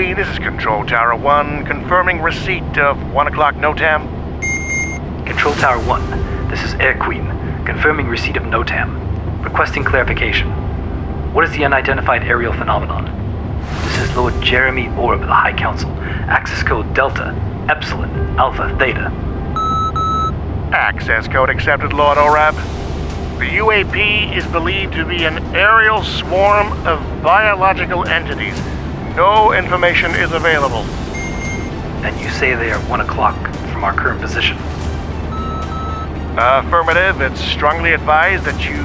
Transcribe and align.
This 0.00 0.28
is 0.28 0.38
Control 0.38 0.82
Tower 0.86 1.14
1, 1.14 1.66
confirming 1.66 2.22
receipt 2.22 2.78
of 2.78 3.12
1 3.12 3.26
o'clock 3.26 3.54
NOTAM. 3.56 5.26
Control 5.26 5.54
Tower 5.56 5.78
1, 5.86 6.48
this 6.48 6.62
is 6.62 6.72
Air 6.76 6.98
Queen, 6.98 7.26
confirming 7.66 8.06
receipt 8.06 8.38
of 8.38 8.44
NOTAM. 8.44 9.44
Requesting 9.44 9.84
clarification. 9.84 10.48
What 11.34 11.44
is 11.44 11.52
the 11.52 11.66
unidentified 11.66 12.24
aerial 12.24 12.54
phenomenon? 12.54 13.04
This 13.84 13.98
is 13.98 14.16
Lord 14.16 14.32
Jeremy 14.42 14.88
Oreb, 14.96 15.20
of 15.20 15.26
the 15.28 15.34
High 15.34 15.52
Council. 15.52 15.90
Access 15.90 16.62
code 16.62 16.94
Delta, 16.94 17.34
Epsilon, 17.68 18.10
Alpha, 18.38 18.74
Theta. 18.78 19.12
Access 20.72 21.28
code 21.28 21.50
accepted, 21.50 21.92
Lord 21.92 22.16
Oreb. 22.16 22.54
The 23.38 23.50
UAP 23.58 24.34
is 24.34 24.46
believed 24.46 24.94
to 24.94 25.04
be 25.04 25.24
an 25.26 25.38
aerial 25.54 26.02
swarm 26.02 26.72
of 26.86 27.00
biological 27.22 28.08
entities. 28.08 28.58
No 29.16 29.52
information 29.52 30.12
is 30.12 30.32
available. 30.32 30.84
And 32.04 32.18
you 32.20 32.30
say 32.30 32.54
they 32.54 32.70
are 32.70 32.80
1 32.88 33.00
o'clock 33.00 33.36
from 33.72 33.84
our 33.84 33.92
current 33.92 34.20
position. 34.20 34.56
Affirmative. 36.38 37.20
It's 37.20 37.40
strongly 37.40 37.92
advised 37.92 38.44
that 38.44 38.64
you 38.64 38.80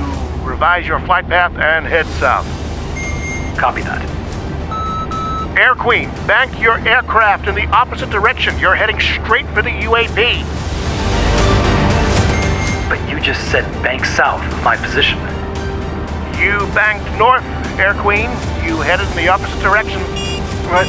revise 0.45 0.87
your 0.87 0.99
flight 1.01 1.27
path 1.27 1.55
and 1.55 1.85
head 1.85 2.05
south. 2.19 2.45
Copy 3.57 3.81
that. 3.81 4.01
Air 5.57 5.75
Queen, 5.75 6.09
bank 6.27 6.59
your 6.59 6.79
aircraft 6.87 7.47
in 7.47 7.55
the 7.55 7.67
opposite 7.67 8.09
direction. 8.09 8.59
You're 8.59 8.75
heading 8.75 8.99
straight 8.99 9.47
for 9.47 9.61
the 9.61 9.69
UAP. 9.69 10.43
But 12.89 12.99
you 13.09 13.19
just 13.21 13.49
said 13.51 13.63
bank 13.81 14.03
south 14.03 14.43
of 14.51 14.63
my 14.63 14.75
position. 14.75 15.17
You 16.37 16.67
banked 16.75 17.09
north, 17.17 17.45
Air 17.79 17.93
Queen. 17.93 18.29
You 18.63 18.79
headed 18.81 19.07
in 19.09 19.17
the 19.17 19.27
opposite 19.27 19.61
direction. 19.61 19.99
What? 20.71 20.87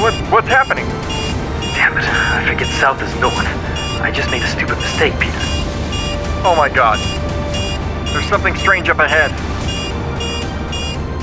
What? 0.00 0.14
What's 0.32 0.48
happening? 0.48 0.86
Damn 1.76 1.96
it, 1.98 2.04
I 2.04 2.46
forget 2.48 2.68
south 2.80 3.02
is 3.02 3.14
north. 3.20 3.46
I 4.00 4.10
just 4.10 4.30
made 4.30 4.42
a 4.42 4.46
stupid 4.46 4.78
mistake, 4.78 5.12
Peter. 5.20 5.38
Oh 6.44 6.54
my 6.56 6.68
god. 6.68 6.98
There's 8.08 8.26
something 8.26 8.56
strange 8.56 8.88
up 8.88 8.98
ahead. 8.98 9.30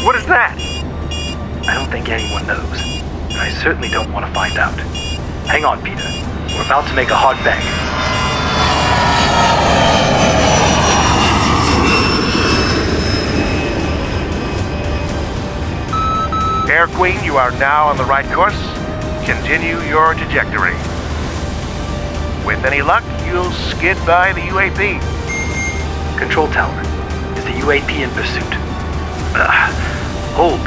What 0.06 0.16
is 0.16 0.26
that? 0.28 0.58
I 1.68 1.74
don't 1.74 1.90
think 1.90 2.10
anyone 2.10 2.46
knows. 2.48 2.82
And 3.30 3.38
I 3.38 3.50
certainly 3.50 3.90
don't 3.90 4.12
want 4.14 4.26
to 4.26 4.34
find 4.34 4.58
out. 4.58 4.80
Hang 5.46 5.66
on, 5.66 5.82
Peter. 5.84 6.04
We're 6.56 6.66
about 6.66 6.88
to 6.88 6.94
make 6.94 7.10
a 7.10 7.16
hard 7.16 7.38
bang. 7.44 7.89
Air 16.70 16.86
Queen, 16.86 17.24
you 17.24 17.36
are 17.36 17.50
now 17.58 17.88
on 17.88 17.98
the 17.98 18.06
right 18.06 18.26
course. 18.32 18.62
Continue 19.26 19.82
your 19.90 20.14
trajectory. 20.14 20.76
With 22.46 22.64
any 22.64 22.84
luck, 22.84 23.04
you'll 23.26 23.50
skid 23.50 23.98
by 24.06 24.34
the 24.34 24.42
UAP. 24.42 25.00
Control 26.20 26.48
tower. 26.50 26.80
Is 27.40 27.44
the 27.46 27.58
UAP 27.66 28.04
in 28.04 28.10
pursuit? 28.12 28.54
Ugh. 29.34 29.74
Hold. 30.36 30.60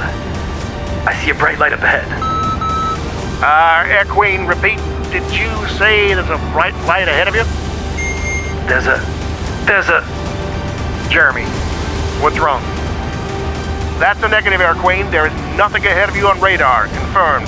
I 1.07 1.15
see 1.25 1.31
a 1.31 1.35
bright 1.35 1.61
light 1.61 1.73
up 1.73 1.81
ahead. 1.81 2.09
Uh, 3.41 3.89
Air 3.89 4.05
Queen, 4.05 4.45
repeat. 4.45 4.79
Did 5.13 5.23
you 5.33 5.69
say 5.79 6.15
there's 6.15 6.31
a 6.31 6.39
bright 6.53 6.75
light 6.85 7.07
ahead 7.07 7.29
of 7.29 7.37
you? 7.37 7.45
There's 8.67 8.89
a. 8.89 8.99
There's 9.67 9.89
a. 9.89 10.03
Jeremy, 11.09 11.45
what's 12.21 12.41
wrong? 12.41 12.72
That's 14.03 14.21
a 14.25 14.29
negative, 14.29 14.61
Air 14.61 14.75
Queen. 14.75 15.09
There 15.13 15.29
is 15.29 15.33
nothing 15.57 15.87
ahead 15.87 16.09
of 16.09 16.17
you 16.17 16.27
on 16.27 16.41
radar. 16.41 16.89
Confirmed. 16.89 17.47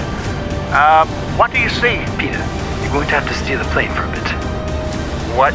Uh, 0.70 1.04
what 1.34 1.50
do 1.50 1.58
you 1.58 1.68
see? 1.68 1.98
Peter, 2.14 2.38
you're 2.78 2.94
going 2.94 3.08
to 3.10 3.18
have 3.18 3.26
to 3.26 3.34
steer 3.34 3.58
the 3.58 3.64
plane 3.74 3.90
for 3.90 4.04
a 4.04 4.10
bit. 4.14 4.22
What? 5.34 5.52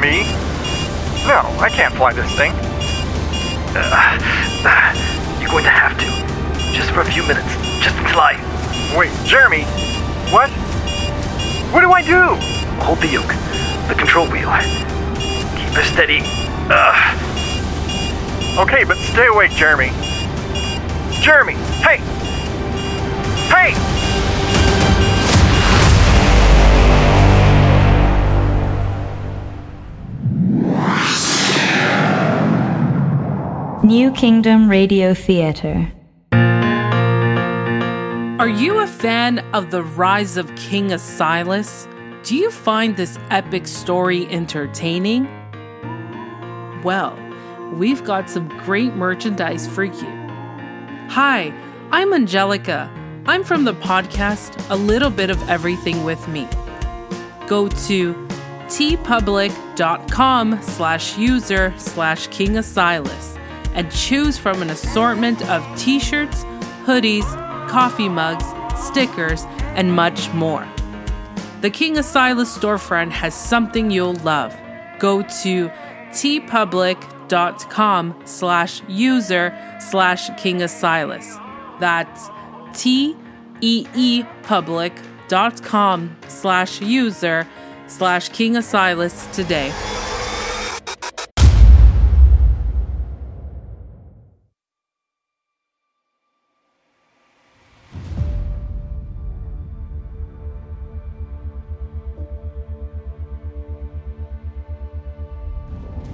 Me? 0.00 0.24
No, 1.28 1.44
I 1.60 1.68
can't 1.68 1.92
fly 1.92 2.14
this 2.14 2.32
thing. 2.32 2.50
Uh, 3.76 5.36
you're 5.38 5.50
going 5.50 5.64
to 5.64 5.70
have 5.70 5.98
to. 6.00 6.08
Just 6.72 6.92
for 6.92 7.02
a 7.02 7.04
few 7.04 7.20
minutes. 7.28 7.52
Just 7.84 7.96
until 7.98 8.20
I. 8.20 8.40
Wait, 8.96 9.12
Jeremy! 9.26 9.64
What? 10.32 10.48
What 11.76 11.82
do 11.82 11.92
I 11.92 12.00
do? 12.00 12.40
Hold 12.80 13.00
the 13.00 13.08
yoke. 13.08 13.36
The 13.86 13.94
control 13.94 14.24
wheel. 14.32 14.48
Keep 15.60 15.76
her 15.76 15.84
steady. 15.84 16.22
Ugh. 16.72 17.28
Okay, 18.64 18.84
but 18.84 18.96
stay 18.96 19.26
awake, 19.26 19.50
Jeremy. 19.50 19.92
Jeremy! 21.22 21.54
Hey! 21.54 21.98
Hey! 23.46 23.74
New 33.86 34.10
Kingdom 34.10 34.68
Radio 34.68 35.14
Theatre. 35.14 35.92
Are 38.40 38.48
you 38.48 38.80
a 38.80 38.88
fan 38.88 39.38
of 39.54 39.70
the 39.70 39.84
rise 39.84 40.36
of 40.36 40.52
King 40.56 40.88
Asilas? 40.88 41.86
Do 42.24 42.36
you 42.36 42.50
find 42.50 42.96
this 42.96 43.16
epic 43.30 43.68
story 43.68 44.26
entertaining? 44.26 45.28
Well, 46.82 47.16
we've 47.74 48.02
got 48.02 48.28
some 48.28 48.48
great 48.64 48.96
merchandise 48.96 49.68
for 49.68 49.84
you. 49.84 50.21
Hi, 51.12 51.52
I'm 51.90 52.14
Angelica. 52.14 52.90
I'm 53.26 53.44
from 53.44 53.64
the 53.64 53.74
podcast 53.74 54.56
A 54.70 54.76
Little 54.76 55.10
Bit 55.10 55.28
of 55.28 55.46
Everything 55.46 56.04
with 56.04 56.26
Me. 56.26 56.48
Go 57.46 57.68
to 57.68 58.14
teepublic.com 58.68 60.62
slash 60.62 61.18
user 61.18 61.74
slash 61.76 62.28
King 62.28 62.52
Asilas 62.52 63.38
and 63.74 63.92
choose 63.92 64.38
from 64.38 64.62
an 64.62 64.70
assortment 64.70 65.46
of 65.50 65.62
t-shirts, 65.78 66.44
hoodies, 66.86 67.26
coffee 67.68 68.08
mugs, 68.08 68.46
stickers, 68.82 69.44
and 69.76 69.94
much 69.94 70.32
more. 70.32 70.66
The 71.60 71.68
King 71.68 71.96
Asilas 71.96 72.58
storefront 72.58 73.10
has 73.10 73.34
something 73.34 73.90
you'll 73.90 74.14
love. 74.14 74.56
Go 74.98 75.20
to 75.20 75.68
teepublic.com 76.08 77.21
slash 78.24 78.82
user 78.88 79.56
slash 79.80 80.30
King 80.40 80.58
Asilas. 80.58 81.38
That's 81.80 82.28
T-E-E 82.74 84.24
public.com 84.42 86.16
slash 86.28 86.80
user 86.80 87.46
slash 87.86 88.28
King 88.30 88.54
Asilas 88.54 89.32
today. 89.32 89.72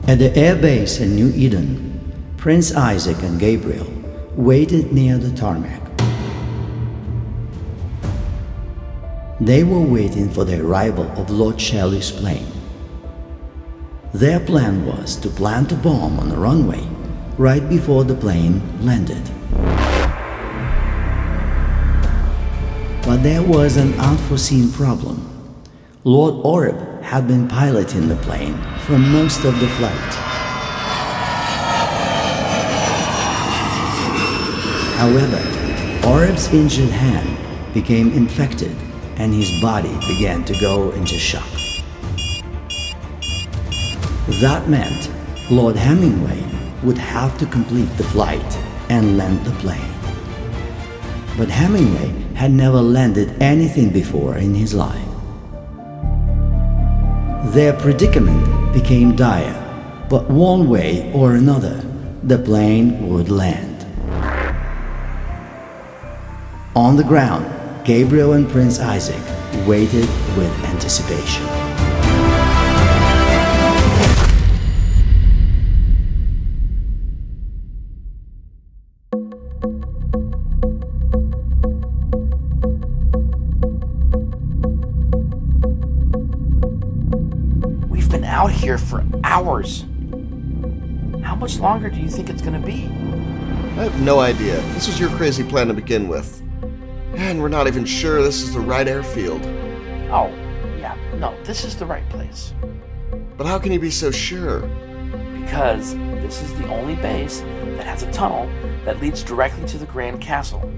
At 0.08 0.20
the 0.20 0.34
air 0.34 0.56
base 0.56 1.00
in 1.00 1.14
New 1.14 1.30
Eden, 1.34 2.00
Prince 2.38 2.74
Isaac 2.74 3.22
and 3.22 3.38
Gabriel 3.38 3.86
waited 4.36 4.90
near 4.90 5.18
the 5.18 5.30
tarmac. 5.36 5.82
They 9.38 9.64
were 9.64 9.82
waiting 9.82 10.30
for 10.30 10.46
the 10.46 10.62
arrival 10.62 11.04
of 11.20 11.28
Lord 11.28 11.60
Shelley's 11.60 12.10
plane. 12.10 12.50
Their 14.14 14.40
plan 14.40 14.86
was 14.86 15.14
to 15.16 15.28
plant 15.28 15.72
a 15.72 15.76
bomb 15.76 16.18
on 16.18 16.30
the 16.30 16.38
runway 16.38 16.88
right 17.36 17.68
before 17.68 18.04
the 18.04 18.14
plane 18.14 18.62
landed. 18.80 19.22
But 23.04 23.18
there 23.18 23.42
was 23.42 23.76
an 23.76 23.92
unforeseen 24.00 24.72
problem. 24.72 25.28
Lord 26.04 26.36
Oreb 26.46 26.87
had 27.08 27.26
been 27.26 27.48
piloting 27.48 28.06
the 28.06 28.16
plane 28.16 28.54
for 28.80 28.98
most 28.98 29.42
of 29.44 29.58
the 29.60 29.68
flight. 29.78 30.12
However, 35.00 35.40
Oreb's 36.06 36.52
injured 36.52 36.90
hand 36.90 37.72
became 37.72 38.12
infected 38.12 38.76
and 39.16 39.32
his 39.32 39.50
body 39.62 39.96
began 40.06 40.44
to 40.44 40.60
go 40.60 40.90
into 40.90 41.14
shock. 41.14 41.48
That 44.42 44.68
meant 44.68 45.10
Lord 45.50 45.76
Hemingway 45.76 46.44
would 46.82 46.98
have 46.98 47.38
to 47.38 47.46
complete 47.46 47.90
the 47.96 48.04
flight 48.04 48.58
and 48.90 49.16
land 49.16 49.46
the 49.46 49.52
plane. 49.62 49.94
But 51.38 51.48
Hemingway 51.48 52.34
had 52.34 52.50
never 52.50 52.82
landed 52.82 53.42
anything 53.42 53.88
before 53.94 54.36
in 54.36 54.54
his 54.54 54.74
life. 54.74 55.07
Their 57.52 57.72
predicament 57.72 58.74
became 58.74 59.16
dire, 59.16 60.06
but 60.10 60.28
one 60.28 60.68
way 60.68 61.10
or 61.14 61.34
another, 61.34 61.80
the 62.22 62.38
plane 62.38 63.08
would 63.08 63.30
land. 63.30 63.86
On 66.76 66.94
the 66.96 67.04
ground, 67.04 67.46
Gabriel 67.86 68.34
and 68.34 68.46
Prince 68.50 68.80
Isaac 68.80 69.22
waited 69.66 70.06
with 70.36 70.52
anticipation. 70.64 71.57
Out 88.38 88.52
here 88.52 88.78
for 88.78 89.04
hours. 89.24 89.84
How 91.24 91.34
much 91.34 91.58
longer 91.58 91.90
do 91.90 91.98
you 91.98 92.08
think 92.08 92.30
it's 92.30 92.40
gonna 92.40 92.60
be? 92.60 92.84
I 93.76 93.82
have 93.82 94.00
no 94.00 94.20
idea. 94.20 94.60
This 94.74 94.86
was 94.86 95.00
your 95.00 95.10
crazy 95.10 95.42
plan 95.42 95.66
to 95.66 95.74
begin 95.74 96.06
with. 96.06 96.40
And 97.16 97.42
we're 97.42 97.48
not 97.48 97.66
even 97.66 97.84
sure 97.84 98.22
this 98.22 98.40
is 98.40 98.54
the 98.54 98.60
right 98.60 98.86
airfield. 98.86 99.44
Oh, 100.12 100.28
yeah, 100.78 100.96
no, 101.16 101.36
this 101.42 101.64
is 101.64 101.74
the 101.74 101.84
right 101.84 102.08
place. 102.10 102.54
But 103.36 103.48
how 103.48 103.58
can 103.58 103.72
you 103.72 103.80
be 103.80 103.90
so 103.90 104.12
sure? 104.12 104.60
Because 105.40 105.96
this 105.96 106.40
is 106.40 106.54
the 106.60 106.68
only 106.68 106.94
base 106.94 107.40
that 107.40 107.86
has 107.86 108.04
a 108.04 108.12
tunnel 108.12 108.48
that 108.84 109.00
leads 109.00 109.24
directly 109.24 109.66
to 109.66 109.78
the 109.78 109.86
Grand 109.86 110.20
Castle. 110.20 110.72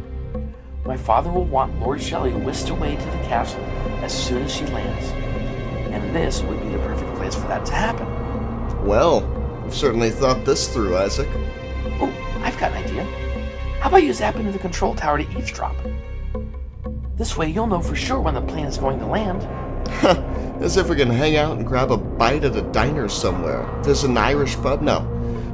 My 0.86 0.96
father 0.96 1.30
will 1.30 1.44
want 1.44 1.78
Lord 1.78 2.00
Shelley 2.00 2.32
whisked 2.32 2.70
away 2.70 2.96
to 2.96 3.04
the 3.04 3.22
castle 3.24 3.62
as 4.00 4.14
soon 4.14 4.44
as 4.44 4.54
she 4.54 4.64
lands. 4.68 5.10
And 5.92 6.16
this 6.16 6.40
would 6.40 6.58
be 6.62 6.68
the 6.70 6.78
place 7.30 7.42
for 7.42 7.48
that 7.48 7.64
to 7.66 7.72
happen. 7.72 8.06
Well, 8.86 9.22
you've 9.64 9.74
certainly 9.74 10.10
thought 10.10 10.44
this 10.44 10.68
through, 10.68 10.96
Isaac. 10.96 11.28
Oh, 12.00 12.12
I've 12.42 12.58
got 12.58 12.72
an 12.72 12.84
idea. 12.84 13.04
How 13.80 13.88
about 13.88 14.02
you 14.02 14.12
zap 14.12 14.36
into 14.36 14.52
the 14.52 14.58
control 14.58 14.94
tower 14.94 15.18
to 15.18 15.38
eavesdrop? 15.38 15.74
This 17.16 17.36
way 17.36 17.50
you'll 17.50 17.66
know 17.66 17.80
for 17.80 17.96
sure 17.96 18.20
when 18.20 18.34
the 18.34 18.40
plane 18.40 18.66
is 18.66 18.78
going 18.78 18.98
to 18.98 19.06
land. 19.06 19.42
As 20.62 20.76
if 20.76 20.88
we 20.88 20.96
can 20.96 21.10
hang 21.10 21.36
out 21.36 21.56
and 21.56 21.66
grab 21.66 21.90
a 21.90 21.96
bite 21.96 22.44
at 22.44 22.56
a 22.56 22.62
diner 22.62 23.08
somewhere. 23.08 23.68
There's 23.82 24.04
an 24.04 24.16
Irish 24.16 24.56
pub? 24.56 24.82
No. 24.82 25.00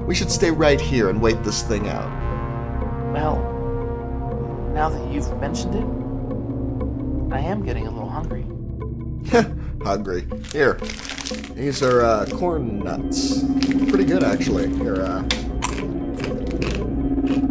We 0.06 0.14
should 0.14 0.30
stay 0.30 0.50
right 0.50 0.80
here 0.80 1.08
and 1.10 1.20
wait 1.20 1.42
this 1.42 1.62
thing 1.62 1.88
out. 1.88 2.10
Well, 3.12 3.36
now 4.74 4.88
that 4.88 5.12
you've 5.12 5.28
mentioned 5.40 5.74
it, 5.74 5.86
I 7.34 7.40
am 7.40 7.64
getting 7.64 7.86
a 7.86 7.90
little 7.90 8.08
hungry. 8.08 8.46
Hungry. 9.82 10.26
Here. 10.52 10.74
These 11.54 11.82
are 11.82 12.04
uh, 12.04 12.26
corn 12.26 12.80
nuts. 12.80 13.42
Pretty 13.88 14.04
good, 14.04 14.24
actually. 14.24 14.74
Here, 14.76 15.02
uh. 15.02 15.22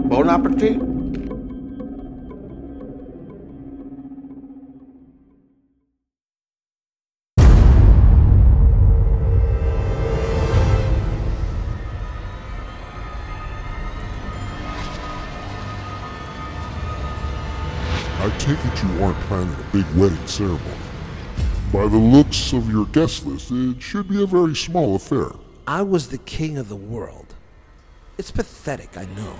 Bon 0.07 0.30
appetit. 0.30 0.80
I 18.18 18.30
take 18.39 18.57
it 18.63 18.83
you 18.83 19.04
aren't 19.04 19.19
planning 19.22 19.54
a 19.54 19.72
big 19.72 19.86
wedding 19.95 20.27
ceremony. 20.27 20.85
By 21.74 21.88
the 21.88 21.98
looks 21.98 22.54
of 22.54 22.70
your 22.72 22.86
guest 22.86 23.26
list, 23.26 23.52
it 23.52 23.82
should 23.82 24.08
be 24.08 24.22
a 24.24 24.26
very 24.26 24.56
small 24.56 24.96
affair. 24.96 25.32
I 25.68 25.82
was 25.82 26.08
the 26.08 26.20
king 26.20 26.58
of 26.58 26.70
the 26.70 26.76
world. 26.76 27.36
It's 28.18 28.32
pathetic, 28.32 28.98
I 28.98 29.06
know. 29.16 29.36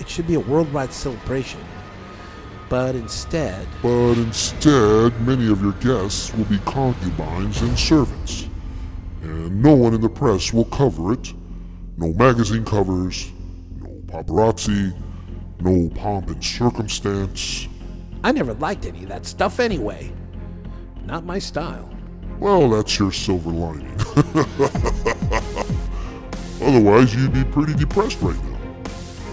It 0.00 0.08
should 0.08 0.26
be 0.26 0.34
a 0.34 0.40
worldwide 0.40 0.92
celebration. 0.92 1.60
But 2.68 2.94
instead, 2.94 3.66
But 3.82 4.14
instead, 4.18 5.18
many 5.26 5.50
of 5.50 5.62
your 5.62 5.72
guests 5.72 6.34
will 6.34 6.46
be 6.46 6.58
concubines 6.60 7.60
and 7.62 7.78
servants. 7.78 8.48
And 9.22 9.62
no 9.62 9.74
one 9.74 9.94
in 9.94 10.00
the 10.00 10.08
press 10.08 10.52
will 10.52 10.64
cover 10.66 11.12
it. 11.12 11.32
No 11.96 12.12
magazine 12.14 12.64
covers, 12.64 13.30
no 13.80 13.88
paparazzi, 14.06 14.92
no 15.60 15.88
pomp 15.94 16.28
and 16.28 16.42
circumstance. 16.42 17.68
I 18.24 18.32
never 18.32 18.54
liked 18.54 18.84
any 18.84 19.04
of 19.04 19.08
that 19.10 19.26
stuff 19.26 19.60
anyway. 19.60 20.12
Not 21.04 21.24
my 21.24 21.38
style. 21.38 21.88
Well, 22.38 22.70
that's 22.70 22.98
your 22.98 23.12
silver 23.12 23.50
lining. 23.50 23.94
Otherwise, 26.60 27.14
you'd 27.14 27.32
be 27.32 27.44
pretty 27.44 27.74
depressed 27.74 28.20
right 28.20 28.36
now. 28.44 28.58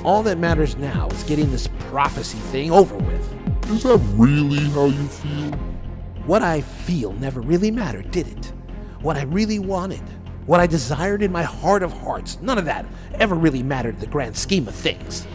All 0.03 0.23
that 0.23 0.37
matters 0.37 0.77
now 0.77 1.07
is 1.09 1.23
getting 1.23 1.51
this 1.51 1.67
prophecy 1.89 2.37
thing 2.37 2.71
over 2.71 2.95
with. 2.95 3.69
Is 3.69 3.83
that 3.83 3.99
really 4.15 4.63
how 4.69 4.85
you 4.85 5.07
feel? 5.07 5.51
What 6.25 6.41
I 6.41 6.61
feel 6.61 7.13
never 7.13 7.41
really 7.41 7.71
mattered, 7.71 8.11
did 8.11 8.27
it? 8.27 8.53
What 9.01 9.17
I 9.17 9.23
really 9.23 9.59
wanted, 9.59 10.01
what 10.45 10.59
I 10.59 10.67
desired 10.67 11.21
in 11.21 11.31
my 11.31 11.43
heart 11.43 11.83
of 11.83 11.93
hearts, 11.93 12.39
none 12.41 12.57
of 12.57 12.65
that 12.65 12.85
ever 13.15 13.35
really 13.35 13.63
mattered 13.63 13.95
in 13.95 14.01
the 14.01 14.07
grand 14.07 14.35
scheme 14.35 14.67
of 14.67 14.75
things. 14.75 15.27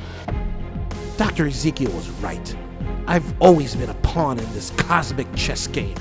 Dr. 1.16 1.46
Ezekiel 1.46 1.92
was 1.92 2.08
right. 2.10 2.56
I've 3.06 3.40
always 3.40 3.76
been 3.76 3.90
a 3.90 3.94
pawn 3.94 4.38
in 4.38 4.52
this 4.52 4.70
cosmic 4.70 5.32
chess 5.34 5.66
game. 5.66 5.94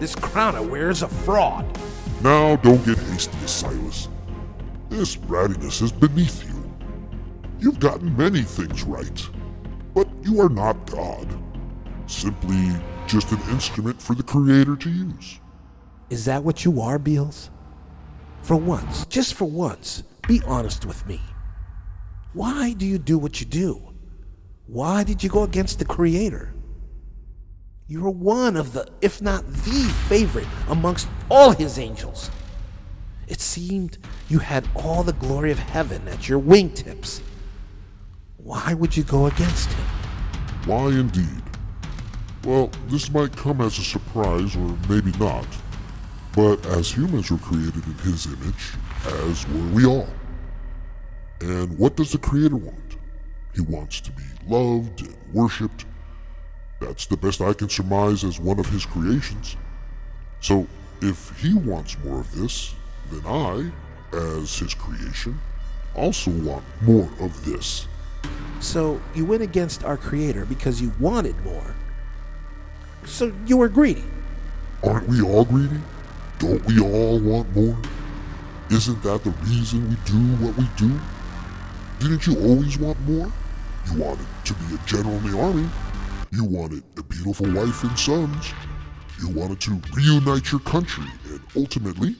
This 0.00 0.14
crown 0.14 0.56
I 0.56 0.60
wear 0.60 0.88
is 0.88 1.02
a 1.02 1.08
fraud. 1.08 1.66
Now, 2.22 2.56
don't 2.56 2.82
get 2.86 2.96
hasty, 2.96 3.36
Silas. 3.46 4.08
This 4.88 5.16
rattiness 5.16 5.82
is 5.82 5.92
beneath 5.92 6.42
you. 6.48 6.72
You've 7.58 7.80
gotten 7.80 8.16
many 8.16 8.40
things 8.40 8.82
right, 8.82 9.28
but 9.92 10.08
you 10.22 10.40
are 10.40 10.48
not 10.48 10.90
God. 10.90 11.28
Simply 12.06 12.72
just 13.06 13.30
an 13.30 13.42
instrument 13.50 14.00
for 14.00 14.14
the 14.14 14.22
Creator 14.22 14.76
to 14.76 14.88
use. 14.88 15.38
Is 16.08 16.24
that 16.24 16.44
what 16.44 16.64
you 16.64 16.80
are, 16.80 16.98
Beals? 16.98 17.50
For 18.40 18.56
once, 18.56 19.04
just 19.04 19.34
for 19.34 19.44
once, 19.44 20.02
be 20.26 20.40
honest 20.46 20.86
with 20.86 21.06
me. 21.06 21.20
Why 22.32 22.72
do 22.72 22.86
you 22.86 22.96
do 22.96 23.18
what 23.18 23.38
you 23.40 23.46
do? 23.46 23.92
Why 24.66 25.04
did 25.04 25.22
you 25.22 25.28
go 25.28 25.42
against 25.42 25.78
the 25.78 25.84
Creator? 25.84 26.54
You're 27.90 28.10
one 28.10 28.56
of 28.56 28.72
the, 28.72 28.86
if 29.00 29.20
not 29.20 29.44
the 29.48 29.92
favorite 30.08 30.46
amongst 30.68 31.08
all 31.28 31.50
his 31.50 31.76
angels. 31.76 32.30
It 33.26 33.40
seemed 33.40 33.98
you 34.28 34.38
had 34.38 34.68
all 34.76 35.02
the 35.02 35.12
glory 35.14 35.50
of 35.50 35.58
heaven 35.58 36.06
at 36.06 36.28
your 36.28 36.38
wingtips. 36.38 37.20
Why 38.36 38.74
would 38.74 38.96
you 38.96 39.02
go 39.02 39.26
against 39.26 39.72
him? 39.72 39.86
Why 40.66 40.90
indeed? 40.90 41.42
Well, 42.44 42.70
this 42.86 43.10
might 43.10 43.36
come 43.36 43.60
as 43.60 43.76
a 43.76 43.82
surprise, 43.82 44.54
or 44.54 44.78
maybe 44.88 45.10
not. 45.18 45.48
But 46.36 46.64
as 46.66 46.92
humans 46.92 47.28
were 47.28 47.38
created 47.38 47.84
in 47.84 47.98
his 48.04 48.26
image, 48.26 48.74
as 49.24 49.48
were 49.48 49.66
we 49.70 49.84
all. 49.84 50.08
And 51.40 51.76
what 51.76 51.96
does 51.96 52.12
the 52.12 52.18
Creator 52.18 52.54
want? 52.54 52.98
He 53.52 53.62
wants 53.62 54.00
to 54.02 54.12
be 54.12 54.22
loved 54.46 55.00
and 55.00 55.16
worshipped. 55.32 55.86
That's 56.80 57.06
the 57.06 57.16
best 57.16 57.40
I 57.40 57.52
can 57.52 57.68
surmise 57.68 58.24
as 58.24 58.40
one 58.40 58.58
of 58.58 58.66
his 58.66 58.86
creations. 58.86 59.56
So, 60.40 60.66
if 61.02 61.38
he 61.38 61.54
wants 61.54 61.96
more 62.04 62.20
of 62.20 62.34
this, 62.34 62.74
then 63.10 63.22
I, 63.26 63.70
as 64.16 64.58
his 64.58 64.74
creation, 64.74 65.38
also 65.94 66.30
want 66.30 66.64
more 66.82 67.08
of 67.20 67.44
this. 67.44 67.86
So 68.60 69.00
you 69.14 69.24
went 69.24 69.42
against 69.42 69.84
our 69.84 69.96
Creator 69.96 70.44
because 70.44 70.80
you 70.80 70.92
wanted 71.00 71.38
more. 71.44 71.74
So 73.04 73.32
you 73.46 73.56
were 73.56 73.68
greedy. 73.68 74.04
Aren't 74.84 75.08
we 75.08 75.22
all 75.22 75.44
greedy? 75.44 75.80
Don't 76.38 76.64
we 76.66 76.80
all 76.80 77.18
want 77.18 77.54
more? 77.56 77.76
Isn't 78.70 79.02
that 79.02 79.24
the 79.24 79.30
reason 79.30 79.88
we 79.88 79.96
do 80.04 80.44
what 80.44 80.56
we 80.56 80.68
do? 80.76 81.00
Didn't 81.98 82.26
you 82.26 82.38
always 82.40 82.78
want 82.78 83.00
more? 83.00 83.32
You 83.86 84.00
wanted 84.00 84.26
to 84.44 84.54
be 84.54 84.74
a 84.74 84.78
general 84.86 85.16
in 85.16 85.30
the 85.30 85.38
army. 85.40 85.68
You 86.32 86.44
wanted 86.44 86.84
a 86.96 87.02
beautiful 87.02 87.52
wife 87.52 87.82
and 87.82 87.98
sons. 87.98 88.52
You 89.20 89.28
wanted 89.28 89.60
to 89.62 89.82
reunite 89.94 90.52
your 90.52 90.60
country, 90.60 91.06
and 91.28 91.40
ultimately, 91.56 92.14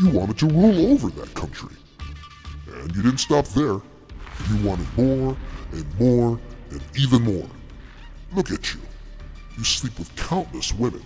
you 0.00 0.10
wanted 0.10 0.38
to 0.38 0.46
rule 0.46 0.92
over 0.92 1.08
that 1.10 1.34
country. 1.34 1.74
And 2.68 2.94
you 2.94 3.02
didn't 3.02 3.18
stop 3.18 3.46
there. 3.48 3.80
You 4.48 4.64
wanted 4.64 4.86
more 4.96 5.36
and 5.72 6.00
more 6.00 6.38
and 6.70 6.82
even 6.96 7.22
more. 7.22 7.48
Look 8.34 8.52
at 8.52 8.72
you. 8.72 8.80
You 9.58 9.64
sleep 9.64 9.98
with 9.98 10.14
countless 10.16 10.72
women. 10.72 11.02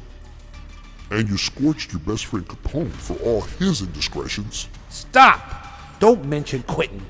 And 1.10 1.28
you 1.28 1.38
scorched 1.38 1.92
your 1.92 2.00
best 2.00 2.26
friend 2.26 2.46
Capone 2.46 2.90
for 2.90 3.14
all 3.24 3.40
his 3.40 3.80
indiscretions. 3.80 4.68
Stop! 4.90 5.40
Don't 5.98 6.24
mention 6.26 6.62
Quentin. 6.64 7.04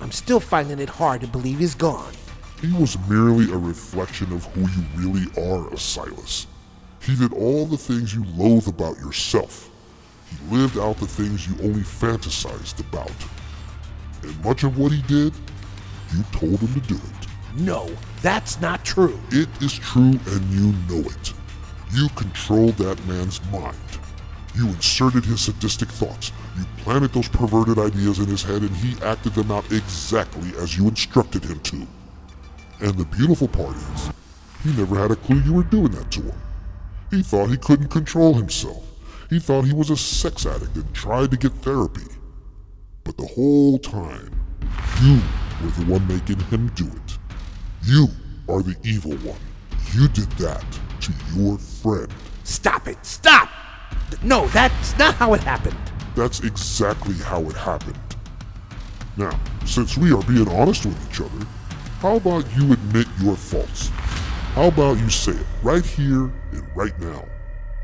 I'm 0.00 0.12
still 0.12 0.40
finding 0.40 0.80
it 0.80 0.88
hard 0.88 1.20
to 1.20 1.26
believe 1.26 1.60
he's 1.60 1.74
gone. 1.74 2.12
He 2.64 2.72
was 2.72 2.96
merely 3.10 3.52
a 3.52 3.58
reflection 3.58 4.32
of 4.32 4.46
who 4.46 4.62
you 4.62 4.86
really 4.96 5.26
are, 5.36 5.76
Silas. 5.76 6.46
He 7.02 7.14
did 7.14 7.34
all 7.34 7.66
the 7.66 7.76
things 7.76 8.14
you 8.14 8.24
loathe 8.38 8.68
about 8.68 8.96
yourself. 8.96 9.68
He 10.30 10.56
lived 10.56 10.78
out 10.78 10.96
the 10.96 11.06
things 11.06 11.46
you 11.46 11.54
only 11.62 11.82
fantasized 11.82 12.80
about. 12.80 13.12
And 14.22 14.42
much 14.42 14.64
of 14.64 14.78
what 14.78 14.92
he 14.92 15.02
did, 15.02 15.34
you 16.16 16.22
told 16.32 16.58
him 16.58 16.80
to 16.80 16.88
do 16.88 16.94
it. 16.94 17.60
No, 17.60 17.90
that's 18.22 18.58
not 18.62 18.82
true. 18.82 19.20
It 19.30 19.50
is 19.60 19.74
true 19.74 20.18
and 20.26 20.44
you 20.50 20.72
know 20.88 21.06
it. 21.06 21.34
You 21.92 22.08
controlled 22.16 22.78
that 22.78 23.06
man's 23.06 23.44
mind. 23.52 23.76
You 24.56 24.68
inserted 24.68 25.26
his 25.26 25.42
sadistic 25.42 25.90
thoughts. 25.90 26.32
You 26.56 26.64
planted 26.78 27.12
those 27.12 27.28
perverted 27.28 27.78
ideas 27.78 28.20
in 28.20 28.26
his 28.26 28.42
head 28.42 28.62
and 28.62 28.74
he 28.74 28.98
acted 29.04 29.34
them 29.34 29.50
out 29.50 29.70
exactly 29.70 30.56
as 30.56 30.78
you 30.78 30.88
instructed 30.88 31.44
him 31.44 31.60
to. 31.60 31.86
And 32.80 32.94
the 32.94 33.04
beautiful 33.04 33.48
part 33.48 33.76
is, 33.76 34.10
he 34.62 34.72
never 34.72 34.96
had 34.96 35.10
a 35.10 35.16
clue 35.16 35.40
you 35.40 35.54
were 35.54 35.62
doing 35.62 35.92
that 35.92 36.10
to 36.12 36.22
him. 36.22 36.40
He 37.10 37.22
thought 37.22 37.50
he 37.50 37.56
couldn't 37.56 37.88
control 37.88 38.34
himself. 38.34 38.84
He 39.30 39.38
thought 39.38 39.64
he 39.64 39.72
was 39.72 39.90
a 39.90 39.96
sex 39.96 40.46
addict 40.46 40.74
and 40.74 40.94
tried 40.94 41.30
to 41.30 41.36
get 41.36 41.52
therapy. 41.54 42.06
But 43.04 43.16
the 43.16 43.26
whole 43.26 43.78
time, 43.78 44.32
you 45.02 45.20
were 45.62 45.70
the 45.70 45.84
one 45.92 46.06
making 46.08 46.40
him 46.40 46.68
do 46.74 46.86
it. 46.86 47.18
You 47.82 48.08
are 48.48 48.62
the 48.62 48.76
evil 48.82 49.16
one. 49.18 49.40
You 49.92 50.08
did 50.08 50.30
that 50.32 50.64
to 51.00 51.12
your 51.34 51.58
friend. 51.58 52.12
Stop 52.44 52.88
it! 52.88 53.04
Stop! 53.04 53.48
No, 54.22 54.46
that's 54.48 54.96
not 54.98 55.14
how 55.14 55.34
it 55.34 55.40
happened. 55.40 55.76
That's 56.16 56.40
exactly 56.40 57.14
how 57.14 57.42
it 57.42 57.56
happened. 57.56 57.98
Now, 59.16 59.38
since 59.64 59.96
we 59.96 60.12
are 60.12 60.22
being 60.22 60.48
honest 60.48 60.86
with 60.86 61.10
each 61.10 61.20
other, 61.20 61.46
how 62.04 62.16
about 62.16 62.44
you 62.54 62.70
admit 62.70 63.06
your 63.18 63.34
faults? 63.34 63.88
How 64.52 64.68
about 64.68 64.98
you 64.98 65.08
say 65.08 65.32
it 65.32 65.46
right 65.62 65.82
here 65.82 66.30
and 66.52 66.62
right 66.74 66.92
now? 67.00 67.24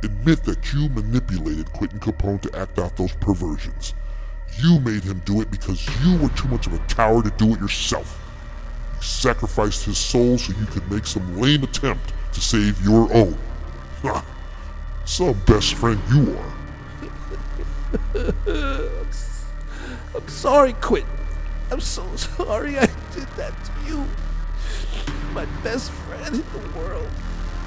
Admit 0.02 0.44
that 0.44 0.74
you 0.74 0.90
manipulated 0.90 1.72
Quentin 1.72 2.00
Capone 2.00 2.38
to 2.42 2.54
act 2.54 2.78
out 2.78 2.98
those 2.98 3.12
perversions. 3.12 3.94
You 4.58 4.78
made 4.80 5.04
him 5.04 5.22
do 5.24 5.40
it 5.40 5.50
because 5.50 5.88
you 6.04 6.18
were 6.18 6.28
too 6.36 6.48
much 6.48 6.66
of 6.66 6.74
a 6.74 6.78
coward 6.80 7.24
to 7.24 7.30
do 7.30 7.54
it 7.54 7.60
yourself. 7.60 8.20
You 8.96 9.02
sacrificed 9.02 9.86
his 9.86 9.96
soul 9.96 10.36
so 10.36 10.52
you 10.52 10.66
could 10.66 10.92
make 10.92 11.06
some 11.06 11.40
lame 11.40 11.62
attempt 11.62 12.12
to 12.34 12.42
save 12.42 12.78
your 12.84 13.10
own. 13.14 13.38
Ha! 14.02 14.22
Some 15.06 15.40
best 15.46 15.72
friend 15.72 15.98
you 16.12 16.36
are. 16.36 16.52
I'm, 20.14 20.28
sorry, 20.28 20.74
Quentin. 20.74 21.08
I'm 21.70 21.80
so 21.80 22.04
sorry 22.16 22.78
I 22.78 22.86
did 23.20 23.28
that 23.36 23.52
to 23.64 23.72
you. 23.86 24.04
My 25.34 25.44
best 25.62 25.90
friend 25.90 26.34
in 26.34 26.62
the 26.62 26.78
world. 26.78 27.08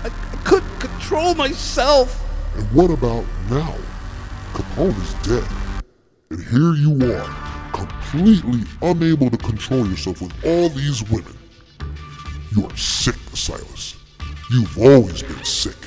I, 0.04 0.08
I 0.08 0.36
couldn't 0.44 0.80
control 0.80 1.36
myself. 1.36 2.22
And 2.56 2.66
what 2.72 2.90
about 2.90 3.24
now? 3.50 3.76
Capone 4.54 5.00
is 5.02 5.14
dead. 5.28 5.48
And 6.32 6.44
here 6.44 6.74
you 6.74 7.14
are, 7.14 7.72
completely 7.72 8.64
unable 8.82 9.30
to 9.30 9.38
control 9.38 9.88
yourself 9.88 10.22
with 10.22 10.34
all 10.44 10.70
these 10.70 11.04
women. 11.10 11.38
You 12.56 12.66
are 12.66 12.78
sick, 12.78 13.16
Silas. 13.34 13.96
You've 14.52 14.78
always 14.80 15.22
been 15.22 15.44
sick. 15.44 15.78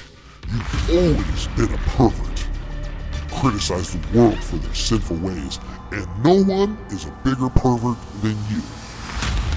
You've 0.49 0.91
always 0.91 1.47
been 1.57 1.75
a 1.75 1.79
pervert. 1.97 2.47
You 3.13 3.37
criticize 3.41 3.93
the 3.93 4.19
world 4.19 4.39
for 4.39 4.57
their 4.57 4.75
sinful 4.75 5.17
ways, 5.17 5.59
and 5.91 6.07
no 6.23 6.43
one 6.45 6.79
is 6.91 7.07
a 7.07 7.11
bigger 7.25 7.51
pervert 7.51 7.99
than 8.23 8.37
you. 8.49 8.63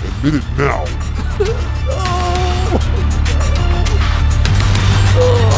Admit 0.06 0.36
it 0.36 0.58
now. 0.58 0.86
One, 5.20 5.22
oh. 5.22 5.49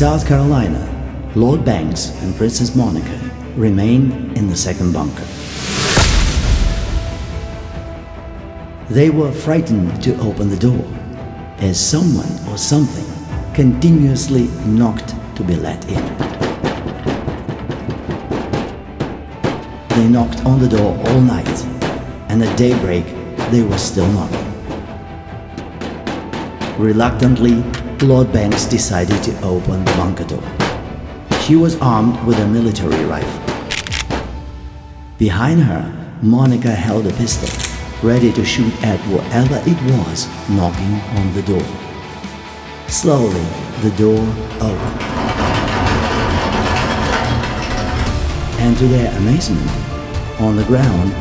South 0.00 0.26
Carolina, 0.26 0.80
Lord 1.34 1.62
Banks 1.62 2.08
and 2.22 2.34
Princess 2.34 2.74
Monica 2.74 3.20
remain 3.54 4.34
in 4.34 4.48
the 4.48 4.56
second 4.56 4.94
bunker. 4.94 5.26
They 8.88 9.10
were 9.10 9.30
frightened 9.30 10.02
to 10.02 10.18
open 10.22 10.48
the 10.48 10.56
door, 10.56 10.86
as 11.58 11.78
someone 11.78 12.30
or 12.48 12.56
something 12.56 13.04
continuously 13.52 14.48
knocked 14.64 15.14
to 15.36 15.44
be 15.44 15.56
let 15.56 15.86
in. 15.86 16.02
They 19.90 20.08
knocked 20.08 20.46
on 20.46 20.60
the 20.60 20.68
door 20.78 20.96
all 21.08 21.20
night, 21.20 21.64
and 22.30 22.42
at 22.42 22.56
daybreak 22.56 23.04
they 23.50 23.60
were 23.60 23.76
still 23.76 24.10
knocking. 24.12 24.46
Reluctantly, 26.78 27.62
Lord 28.02 28.32
Banks 28.32 28.64
decided 28.64 29.22
to 29.24 29.42
open 29.42 29.84
the 29.84 29.92
bunker 29.92 30.24
door. 30.24 30.42
She 31.42 31.54
was 31.54 31.78
armed 31.82 32.18
with 32.24 32.38
a 32.38 32.46
military 32.46 33.04
rifle. 33.04 33.42
Behind 35.18 35.62
her, 35.62 36.16
Monica 36.22 36.70
held 36.70 37.06
a 37.06 37.12
pistol, 37.12 37.50
ready 38.02 38.32
to 38.32 38.42
shoot 38.42 38.72
at 38.82 38.98
whatever 39.08 39.60
it 39.66 39.76
was 39.92 40.26
knocking 40.48 40.94
on 41.18 41.34
the 41.34 41.42
door. 41.42 41.66
Slowly, 42.88 43.44
the 43.82 43.94
door 43.98 44.20
opened. 44.62 45.02
And 48.60 48.78
to 48.78 48.88
their 48.88 49.14
amazement, 49.18 49.70
on 50.40 50.56
the 50.56 50.64
ground 50.64 51.12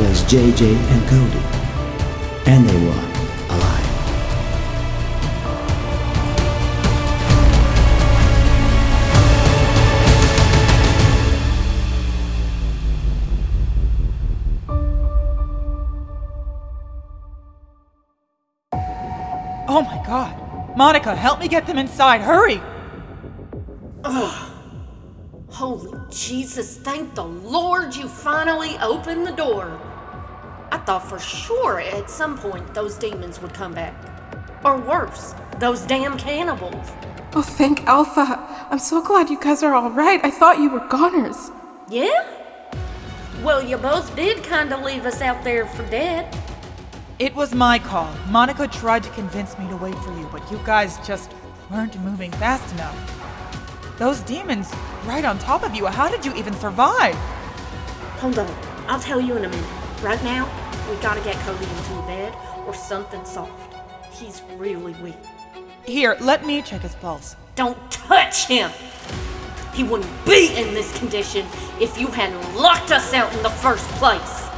was 0.00 0.22
JJ 0.24 0.76
and 0.76 1.08
Cody. 1.10 1.44
And 2.50 2.66
they 2.66 2.86
were 2.86 3.15
Monica, 20.76 21.16
help 21.16 21.40
me 21.40 21.48
get 21.48 21.66
them 21.66 21.78
inside. 21.78 22.20
Hurry! 22.20 22.60
Ugh. 24.04 24.52
Holy 25.48 25.98
Jesus, 26.10 26.76
thank 26.76 27.14
the 27.14 27.24
Lord 27.24 27.96
you 27.96 28.06
finally 28.06 28.76
opened 28.82 29.26
the 29.26 29.32
door. 29.32 29.80
I 30.70 30.76
thought 30.76 31.08
for 31.08 31.18
sure 31.18 31.80
at 31.80 32.10
some 32.10 32.36
point 32.36 32.74
those 32.74 32.96
demons 32.98 33.40
would 33.40 33.54
come 33.54 33.72
back. 33.72 33.94
Or 34.64 34.78
worse, 34.78 35.34
those 35.60 35.80
damn 35.86 36.18
cannibals. 36.18 36.90
Oh, 37.34 37.40
thank 37.42 37.84
Alpha. 37.86 38.66
I'm 38.70 38.78
so 38.78 39.00
glad 39.00 39.30
you 39.30 39.40
guys 39.40 39.62
are 39.62 39.74
all 39.74 39.90
right. 39.90 40.20
I 40.22 40.30
thought 40.30 40.58
you 40.58 40.68
were 40.68 40.86
goners. 40.88 41.50
Yeah? 41.88 42.26
Well, 43.42 43.62
you 43.62 43.78
both 43.78 44.14
did 44.14 44.44
kind 44.44 44.74
of 44.74 44.82
leave 44.82 45.06
us 45.06 45.22
out 45.22 45.42
there 45.42 45.66
for 45.66 45.84
dead. 45.88 46.36
It 47.18 47.34
was 47.34 47.54
my 47.54 47.78
call. 47.78 48.14
Monica 48.28 48.68
tried 48.68 49.02
to 49.04 49.10
convince 49.10 49.58
me 49.58 49.66
to 49.68 49.76
wait 49.78 49.94
for 50.00 50.12
you, 50.18 50.28
but 50.30 50.50
you 50.52 50.60
guys 50.66 50.98
just 51.06 51.32
weren't 51.70 51.98
moving 52.00 52.30
fast 52.32 52.70
enough. 52.74 53.96
Those 53.98 54.20
demons 54.20 54.70
right 55.06 55.24
on 55.24 55.38
top 55.38 55.62
of 55.62 55.74
you. 55.74 55.86
How 55.86 56.10
did 56.10 56.26
you 56.26 56.34
even 56.34 56.52
survive? 56.52 57.14
Hold 58.20 58.38
on. 58.38 58.54
I'll 58.86 59.00
tell 59.00 59.18
you 59.18 59.34
in 59.34 59.46
a 59.46 59.48
minute. 59.48 60.02
Right 60.02 60.22
now, 60.22 60.44
we 60.90 60.96
gotta 60.96 61.22
get 61.22 61.36
Cody 61.36 61.64
into 61.64 61.98
a 61.98 62.02
bed 62.02 62.36
or 62.66 62.74
something 62.74 63.24
soft. 63.24 63.74
He's 64.12 64.42
really 64.58 64.92
weak. 65.02 65.16
Here, 65.86 66.18
let 66.20 66.44
me 66.44 66.60
check 66.60 66.82
his 66.82 66.96
pulse. 66.96 67.34
Don't 67.54 67.78
touch 67.90 68.46
him! 68.46 68.70
He 69.72 69.84
wouldn't 69.84 70.26
be 70.26 70.54
in 70.54 70.74
this 70.74 70.96
condition 70.98 71.46
if 71.80 71.98
you 71.98 72.08
hadn't 72.08 72.56
locked 72.56 72.90
us 72.90 73.14
out 73.14 73.32
in 73.34 73.42
the 73.42 73.48
first 73.48 73.88
place. 73.92 74.50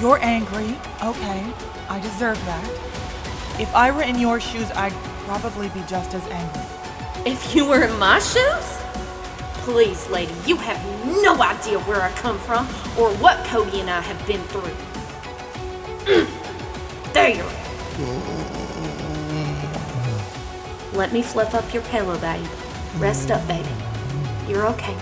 You're 0.00 0.22
angry. 0.22 0.76
Okay, 1.02 1.52
I 1.88 2.00
deserve 2.00 2.38
that. 2.44 2.64
If 3.60 3.74
I 3.74 3.90
were 3.90 4.02
in 4.02 4.18
your 4.18 4.40
shoes, 4.40 4.70
I'd 4.72 4.92
probably 5.24 5.68
be 5.70 5.82
just 5.88 6.14
as 6.14 6.26
angry. 6.28 6.62
If 7.24 7.54
you 7.54 7.66
were 7.66 7.82
in 7.82 7.98
my 7.98 8.18
shoes? 8.18 8.78
Please, 9.64 10.08
lady, 10.10 10.34
you 10.46 10.56
have 10.56 10.82
no 11.22 11.40
idea 11.42 11.78
where 11.80 12.00
I 12.00 12.10
come 12.12 12.38
from 12.40 12.66
or 12.98 13.10
what 13.16 13.44
Cody 13.46 13.80
and 13.80 13.90
I 13.90 14.00
have 14.00 14.26
been 14.26 14.42
through. 14.44 14.74
There. 17.14 17.42
Let 20.92 21.12
me 21.12 21.22
flip 21.22 21.54
up 21.54 21.72
your 21.72 21.82
pillow, 21.84 22.18
baby. 22.18 22.46
Rest 22.98 23.30
up, 23.30 23.46
baby. 23.48 23.68
You're 24.46 24.66
okay. 24.68 24.96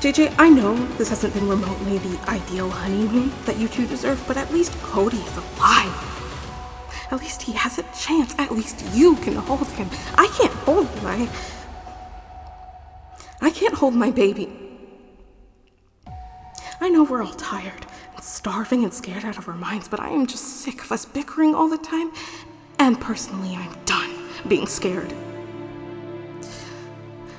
JJ, 0.00 0.34
I 0.38 0.48
know 0.48 0.74
this 0.96 1.10
hasn't 1.10 1.34
been 1.34 1.46
remotely 1.46 1.98
the 1.98 2.18
ideal 2.30 2.70
honeymoon 2.70 3.30
that 3.44 3.58
you 3.58 3.68
two 3.68 3.86
deserve, 3.86 4.24
but 4.26 4.38
at 4.38 4.50
least 4.50 4.72
Cody 4.80 5.18
is 5.18 5.36
alive. 5.80 7.06
At 7.10 7.20
least 7.20 7.42
he 7.42 7.52
has 7.52 7.78
a 7.78 7.82
chance. 7.98 8.34
At 8.38 8.52
least 8.52 8.84
you 8.94 9.16
can 9.16 9.34
hold 9.34 9.66
him. 9.68 9.88
I 10.16 10.26
can't 10.28 10.52
hold 10.52 11.02
my. 11.02 11.28
I 13.40 13.50
can't 13.50 13.74
hold 13.74 13.94
my 13.94 14.10
baby. 14.10 14.48
I 16.80 16.88
know 16.88 17.02
we're 17.02 17.22
all 17.22 17.34
tired 17.34 17.86
and 18.14 18.24
starving 18.24 18.84
and 18.84 18.94
scared 18.94 19.24
out 19.24 19.38
of 19.38 19.48
our 19.48 19.56
minds, 19.56 19.88
but 19.88 20.00
I 20.00 20.08
am 20.10 20.26
just 20.26 20.62
sick 20.62 20.82
of 20.82 20.92
us 20.92 21.04
bickering 21.04 21.54
all 21.54 21.68
the 21.68 21.78
time. 21.78 22.12
And 22.78 23.00
personally, 23.00 23.54
I'm 23.56 23.74
done 23.84 24.14
being 24.48 24.66
scared. 24.66 25.12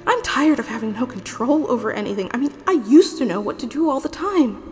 I'm 0.06 0.21
tired 0.23 0.60
of 0.60 0.67
having 0.67 0.93
no 0.93 1.06
control 1.06 1.71
over 1.71 1.91
anything. 1.91 2.30
I 2.34 2.38
mean, 2.38 2.54
I 2.67 2.73
used 2.73 3.17
to 3.19 3.25
know 3.25 3.39
what 3.39 3.58
to 3.60 3.67
do 3.67 3.89
all 3.89 3.99
the 3.99 4.10
time. 4.10 4.70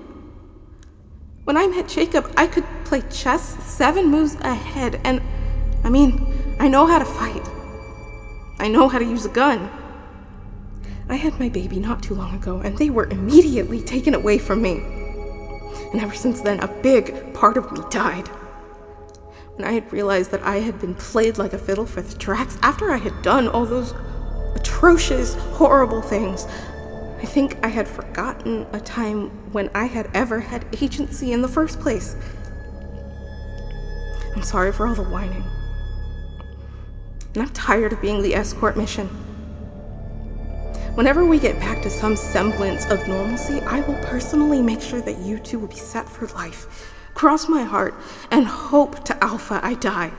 When 1.45 1.57
I 1.57 1.67
met 1.67 1.87
Jacob, 1.87 2.31
I 2.37 2.47
could 2.47 2.65
play 2.85 3.01
chess 3.09 3.63
seven 3.63 4.07
moves 4.07 4.35
ahead, 4.35 5.01
and 5.03 5.21
I 5.83 5.89
mean, 5.89 6.57
I 6.59 6.67
know 6.67 6.85
how 6.85 6.99
to 6.99 7.05
fight. 7.05 7.47
I 8.59 8.67
know 8.67 8.87
how 8.87 8.99
to 8.99 9.05
use 9.05 9.25
a 9.25 9.29
gun. 9.29 9.69
I 11.07 11.15
had 11.15 11.39
my 11.39 11.49
baby 11.49 11.79
not 11.79 12.03
too 12.03 12.13
long 12.13 12.35
ago, 12.35 12.59
and 12.59 12.77
they 12.77 12.89
were 12.89 13.05
immediately 13.05 13.81
taken 13.81 14.13
away 14.13 14.37
from 14.37 14.61
me. 14.61 14.81
And 15.91 16.01
ever 16.01 16.13
since 16.13 16.41
then, 16.41 16.59
a 16.59 16.67
big 16.67 17.33
part 17.33 17.57
of 17.57 17.71
me 17.71 17.79
died. 17.89 18.27
When 19.55 19.67
I 19.67 19.71
had 19.71 19.91
realized 19.91 20.31
that 20.31 20.43
I 20.43 20.57
had 20.57 20.79
been 20.79 20.93
played 20.93 21.37
like 21.37 21.53
a 21.53 21.57
fiddle 21.57 21.85
for 21.85 22.01
the 22.01 22.17
tracks 22.17 22.57
after 22.61 22.91
I 22.91 22.97
had 22.97 23.21
done 23.23 23.47
all 23.47 23.65
those 23.65 23.93
atrocious, 24.55 25.33
horrible 25.53 26.01
things, 26.01 26.45
I 27.21 27.25
think 27.25 27.57
I 27.63 27.67
had 27.67 27.85
forgotten 27.85 28.65
a 28.71 28.79
time 28.79 29.29
when 29.51 29.69
I 29.75 29.85
had 29.85 30.09
ever 30.13 30.39
had 30.39 30.65
agency 30.81 31.33
in 31.33 31.41
the 31.41 31.49
first 31.49 31.81
place. 31.81 32.15
I'm 34.35 34.41
sorry 34.41 34.71
for 34.71 34.87
all 34.87 34.95
the 34.95 35.03
whining. 35.03 35.43
And 37.33 37.43
I'm 37.43 37.49
tired 37.49 37.91
of 37.91 38.01
being 38.01 38.21
the 38.21 38.35
escort 38.35 38.77
mission. 38.77 39.07
Whenever 40.95 41.25
we 41.25 41.39
get 41.39 41.59
back 41.59 41.81
to 41.81 41.89
some 41.89 42.15
semblance 42.15 42.85
of 42.85 43.05
normalcy, 43.05 43.59
I 43.61 43.81
will 43.81 43.97
personally 44.05 44.61
make 44.61 44.81
sure 44.81 45.01
that 45.01 45.19
you 45.19 45.39
two 45.39 45.59
will 45.59 45.67
be 45.67 45.75
set 45.75 46.07
for 46.07 46.27
life. 46.27 46.95
Cross 47.15 47.49
my 47.49 47.63
heart 47.63 47.95
and 48.31 48.47
hope 48.47 49.03
to 49.03 49.23
Alpha 49.23 49.59
I 49.61 49.73
die. 49.73 50.13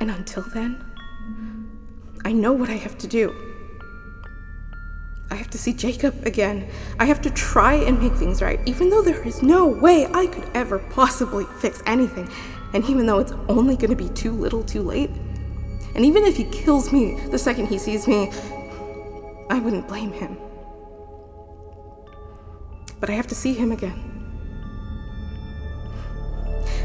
And 0.00 0.10
until 0.10 0.42
then, 0.42 0.84
I 2.26 2.32
know 2.32 2.52
what 2.52 2.68
I 2.68 2.74
have 2.74 2.98
to 2.98 3.06
do. 3.06 3.45
I 5.30 5.34
have 5.34 5.50
to 5.50 5.58
see 5.58 5.72
Jacob 5.72 6.24
again. 6.24 6.68
I 6.98 7.06
have 7.06 7.20
to 7.22 7.30
try 7.30 7.74
and 7.74 8.00
make 8.00 8.12
things 8.14 8.40
right, 8.40 8.60
even 8.64 8.90
though 8.90 9.02
there 9.02 9.26
is 9.26 9.42
no 9.42 9.66
way 9.66 10.06
I 10.06 10.26
could 10.26 10.48
ever 10.54 10.78
possibly 10.78 11.44
fix 11.60 11.82
anything. 11.84 12.28
And 12.72 12.84
even 12.88 13.06
though 13.06 13.18
it's 13.18 13.32
only 13.48 13.76
going 13.76 13.90
to 13.90 13.96
be 13.96 14.08
too 14.10 14.32
little 14.32 14.62
too 14.62 14.82
late. 14.82 15.10
And 15.94 16.04
even 16.04 16.24
if 16.24 16.36
he 16.36 16.44
kills 16.44 16.92
me 16.92 17.18
the 17.30 17.38
second 17.38 17.66
he 17.66 17.78
sees 17.78 18.06
me, 18.06 18.30
I 19.50 19.58
wouldn't 19.58 19.88
blame 19.88 20.12
him. 20.12 20.36
But 23.00 23.10
I 23.10 23.14
have 23.14 23.26
to 23.28 23.34
see 23.34 23.54
him 23.54 23.72
again. 23.72 24.12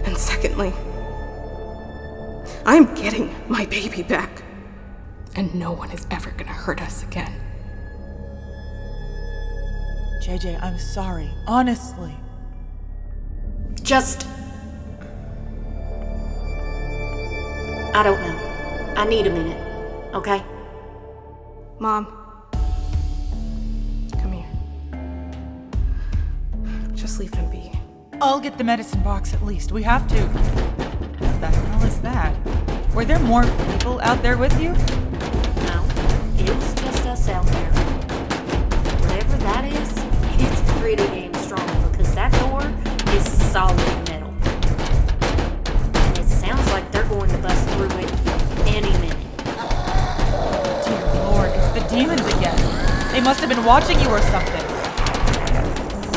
And 0.05 0.17
secondly, 0.17 0.73
I'm 2.65 2.93
getting 2.95 3.33
my 3.47 3.65
baby 3.65 4.01
back. 4.01 4.43
And 5.35 5.53
no 5.55 5.71
one 5.71 5.91
is 5.91 6.07
ever 6.11 6.31
going 6.31 6.47
to 6.47 6.53
hurt 6.53 6.81
us 6.81 7.03
again. 7.03 7.50
JJ, 10.21 10.61
I'm 10.61 10.77
sorry. 10.77 11.31
Honestly. 11.47 12.15
Just. 13.81 14.27
I 17.95 18.03
don't 18.03 18.21
know. 18.21 18.93
I 18.95 19.05
need 19.05 19.25
a 19.25 19.31
minute, 19.31 19.57
okay? 20.13 20.43
Mom. 21.79 22.05
Come 24.21 24.31
here. 24.31 24.45
Just 26.93 27.19
leave 27.19 27.33
him 27.33 27.49
be. 27.49 27.71
I'll 28.21 28.39
get 28.39 28.59
the 28.59 28.63
medicine 28.63 29.01
box 29.01 29.33
at 29.33 29.43
least. 29.43 29.71
We 29.71 29.81
have 29.81 30.07
to. 30.09 30.21
What 30.21 31.41
the 31.41 31.47
hell 31.47 31.83
is 31.83 31.99
that? 32.01 32.35
Were 32.93 33.05
there 33.05 33.17
more 33.19 33.43
people 33.71 33.99
out 34.01 34.21
there 34.21 34.37
with 34.37 34.53
you? 34.61 34.73
No. 35.65 35.83
It 36.37 36.55
was 36.55 36.73
just 36.75 37.07
us 37.07 37.27
out 37.27 37.45
there. 37.47 37.71
Whatever 39.01 39.37
that 39.37 39.65
is, 39.65 40.00
3D 40.81 41.13
game 41.13 41.33
strong 41.35 41.91
because 41.91 42.11
that 42.15 42.31
door 42.41 42.65
is 43.13 43.23
solid 43.51 43.77
metal. 44.09 44.33
And 45.93 46.17
it 46.17 46.25
sounds 46.25 46.65
like 46.71 46.91
they're 46.91 47.05
going 47.05 47.29
to 47.29 47.37
bust 47.37 47.69
through 47.69 47.93
it 48.01 48.09
any 48.65 48.89
minute. 48.97 49.21
Dear 50.81 51.05
Lord, 51.29 51.51
it's 51.53 51.71
the 51.77 51.85
demons 51.87 52.25
again. 52.33 52.57
They 53.13 53.21
must 53.21 53.41
have 53.41 53.49
been 53.49 53.63
watching 53.63 53.99
you 53.99 54.09
or 54.09 54.21
something. 54.33 54.65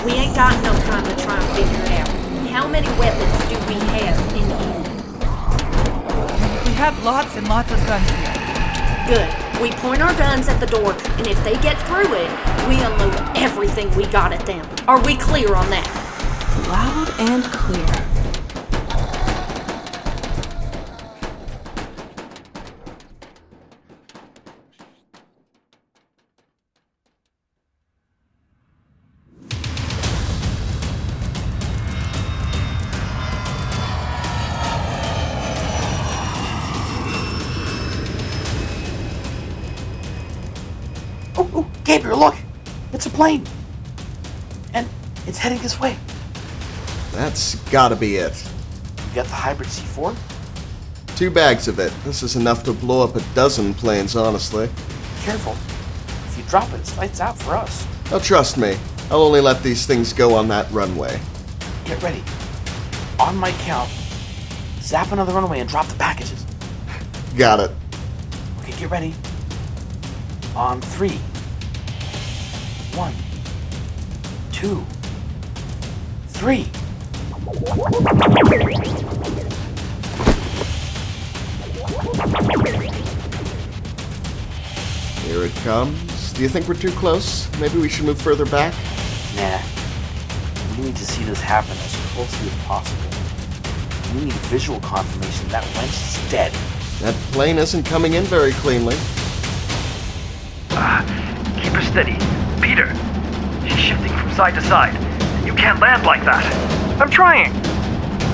We 0.07 0.13
ain't 0.13 0.35
got 0.35 0.57
no 0.65 0.73
time 0.89 1.05
to 1.05 1.23
try 1.23 1.37
and 1.37 1.49
figure 1.55 1.85
it 1.85 2.01
out. 2.01 2.09
How 2.49 2.67
many 2.67 2.89
weapons 2.99 3.37
do 3.53 3.59
we 3.69 3.79
have 3.93 4.17
in 4.33 4.49
here? 4.49 4.81
We 6.65 6.73
have 6.81 7.05
lots 7.05 7.37
and 7.37 7.47
lots 7.49 7.71
of 7.71 7.87
guns 7.87 8.09
here. 8.09 8.33
Good. 9.09 9.44
We 9.61 9.71
point 9.71 10.03
our 10.03 10.15
guns 10.17 10.49
at 10.49 10.61
the 10.61 10.67
door, 10.67 10.93
and 10.93 11.27
if 11.27 11.43
they 11.45 11.55
get 11.63 11.81
through 11.87 12.13
it, 12.15 12.31
we 12.69 12.83
unload 12.83 13.15
everything 13.37 13.95
we 13.97 14.07
got 14.07 14.33
at 14.33 14.45
them. 14.45 14.67
Are 14.89 15.03
we 15.05 15.17
clear 15.17 15.55
on 15.55 15.69
that? 15.71 15.89
Loud 16.69 17.31
and 17.31 17.45
clear. 17.45 18.14
Plane! 43.25 43.47
And 44.75 44.87
it's 45.27 45.39
heading 45.39 45.59
this 45.63 45.81
way. 45.81 45.97
That's 47.11 47.55
gotta 47.71 47.97
be 47.97 48.17
it. 48.17 48.47
You 49.09 49.15
got 49.15 49.25
the 49.25 49.33
hybrid 49.33 49.71
C4? 49.71 50.15
Two 51.17 51.31
bags 51.31 51.67
of 51.67 51.79
it. 51.79 51.91
This 52.05 52.23
is 52.23 52.37
enough 52.37 52.65
to 52.65 52.75
blow 52.75 53.03
up 53.03 53.17
a 53.17 53.23
dozen 53.35 53.73
planes, 53.73 54.15
honestly. 54.15 54.69
Careful. 55.23 55.53
If 56.29 56.37
you 56.37 56.45
drop 56.51 56.71
it, 56.75 56.81
it's 56.81 56.99
lights 56.99 57.23
out 57.23 57.39
for 57.39 57.55
us. 57.55 57.87
Now, 58.11 58.19
trust 58.19 58.59
me, 58.59 58.77
I'll 59.11 59.23
only 59.23 59.41
let 59.41 59.63
these 59.63 59.87
things 59.87 60.13
go 60.13 60.35
on 60.35 60.47
that 60.49 60.71
runway. 60.71 61.19
Get 61.87 62.03
ready. 62.03 62.23
On 63.19 63.35
my 63.39 63.53
count, 63.53 63.89
zap 64.81 65.13
another 65.13 65.33
runway 65.33 65.61
and 65.61 65.69
drop 65.71 65.87
the 65.87 65.95
packages. 65.95 66.45
Got 67.39 67.61
it. 67.61 67.71
Okay, 68.61 68.79
get 68.81 68.91
ready. 68.91 69.15
On 70.55 70.83
three. 70.83 71.19
One. 72.97 73.13
Two. 74.53 74.87
Three. 76.29 76.71
Here 85.25 85.43
it 85.43 85.55
comes. 85.65 86.33
Do 86.35 86.43
you 86.43 86.49
think 86.49 86.69
we're 86.69 86.75
too 86.75 86.93
close? 86.93 87.51
Maybe 87.59 87.79
we 87.79 87.89
should 87.89 88.05
move 88.05 88.23
further 88.23 88.47
back? 88.47 88.73
Nah. 89.35 89.61
We 90.77 90.85
need 90.85 90.95
to 90.95 91.05
see 91.05 91.25
this 91.25 91.41
happen 91.41 91.73
as 91.73 91.97
closely 92.13 92.49
as 92.49 92.57
possible. 92.59 93.11
We 94.15 94.27
need 94.27 94.33
visual 94.45 94.79
confirmation 94.79 95.49
that 95.49 95.65
wench 95.65 95.89
is 95.89 96.31
dead. 96.31 96.53
That 97.01 97.15
plane 97.33 97.59
isn't 97.59 97.83
coming 97.83 98.15
in 98.15 98.23
very 98.23 98.53
cleanly. 98.53 98.95
Ah, 100.71 101.05
keep 101.61 101.73
her 101.73 101.83
steady. 101.83 102.44
Peter, 102.65 102.89
she's 103.69 103.79
shifting 103.79 104.11
from 104.17 104.33
side 104.33 104.55
to 104.55 104.63
side. 104.63 104.95
You 105.45 105.53
can't 105.53 105.79
land 105.81 106.05
like 106.05 106.25
that. 106.25 106.43
I'm 106.99 107.11
trying. 107.11 107.53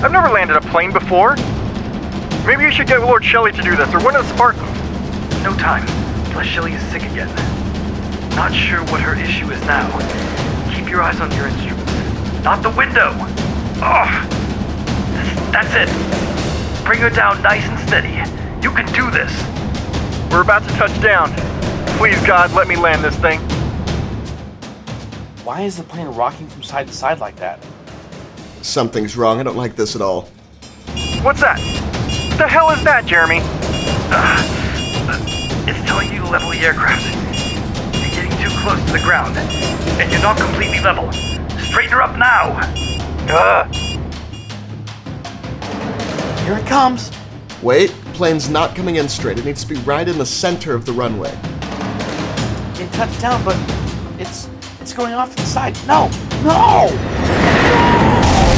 I've 0.01 0.13
never 0.13 0.29
landed 0.29 0.55
a 0.55 0.61
plane 0.61 0.93
before. 0.93 1.35
Maybe 2.47 2.63
you 2.63 2.71
should 2.71 2.87
get 2.87 3.01
Lord 3.01 3.25
Shelley 3.25 3.51
to 3.51 3.61
do 3.61 3.75
this, 3.75 3.93
or 3.93 3.99
one 3.99 4.15
of 4.15 4.25
the 4.25 4.33
Spartans. 4.33 4.63
No 5.43 5.53
time. 5.57 5.85
Plus 6.31 6.47
Shelley 6.47 6.71
is 6.71 6.81
sick 6.83 7.03
again. 7.03 7.27
Not 8.33 8.53
sure 8.53 8.79
what 8.85 9.01
her 9.01 9.19
issue 9.19 9.51
is 9.51 9.59
now. 9.63 9.91
Keep 10.73 10.89
your 10.89 11.01
eyes 11.01 11.19
on 11.19 11.29
your 11.35 11.47
instruments. 11.47 11.91
Not 12.41 12.63
the 12.63 12.71
window! 12.71 13.11
Oh! 13.83 14.07
That's 15.51 15.75
it. 15.75 16.85
Bring 16.85 17.01
her 17.01 17.09
down 17.09 17.41
nice 17.41 17.65
and 17.65 17.77
steady. 17.85 18.15
You 18.63 18.73
can 18.73 18.85
do 18.93 19.11
this. 19.11 19.33
We're 20.31 20.41
about 20.41 20.63
to 20.69 20.73
touch 20.75 21.01
down. 21.01 21.33
Please, 21.97 22.19
God, 22.25 22.53
let 22.53 22.69
me 22.69 22.77
land 22.77 23.03
this 23.03 23.17
thing. 23.17 23.41
Why 25.51 25.63
is 25.63 25.75
the 25.75 25.83
plane 25.83 26.07
rocking 26.07 26.47
from 26.47 26.63
side 26.63 26.87
to 26.87 26.93
side 26.93 27.19
like 27.19 27.35
that? 27.35 27.59
Something's 28.61 29.17
wrong. 29.17 29.41
I 29.41 29.43
don't 29.43 29.57
like 29.57 29.75
this 29.75 29.97
at 29.97 30.01
all. 30.01 30.29
What's 31.23 31.41
that? 31.41 31.59
What 31.59 32.37
the 32.37 32.47
hell 32.47 32.69
is 32.69 32.81
that, 32.85 33.05
Jeremy? 33.05 33.41
It's 35.67 35.85
telling 35.85 36.09
you 36.13 36.19
to 36.19 36.29
level 36.29 36.51
the 36.51 36.59
aircraft. 36.59 37.03
You're 37.99 38.11
getting 38.11 38.31
too 38.41 38.49
close 38.61 38.79
to 38.85 38.93
the 38.93 39.01
ground, 39.03 39.35
and 39.35 40.09
you're 40.09 40.21
not 40.21 40.37
completely 40.37 40.79
level. 40.79 41.11
Straighten 41.59 41.91
her 41.91 42.01
up 42.01 42.17
now. 42.17 42.57
Ugh. 43.29 43.75
Here 46.45 46.57
it 46.57 46.65
comes. 46.65 47.11
Wait, 47.61 47.89
plane's 48.13 48.49
not 48.49 48.73
coming 48.73 48.95
in 48.95 49.09
straight. 49.09 49.37
It 49.37 49.43
needs 49.43 49.65
to 49.65 49.73
be 49.73 49.81
right 49.81 50.07
in 50.07 50.17
the 50.17 50.25
center 50.25 50.73
of 50.73 50.85
the 50.85 50.93
runway. 50.93 51.37
It 52.81 52.89
touched 52.93 53.19
down, 53.19 53.43
but 53.43 53.57
it's 53.57 53.67
it's 53.67 53.70
going 54.93 55.13
off 55.13 55.35
to 55.35 55.41
the 55.41 55.47
side. 55.47 55.75
No! 55.87 56.09
No! 56.43 56.87
You've 56.89 58.50